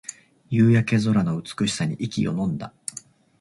[0.49, 2.73] 夕焼け空の美しさに息をのんだ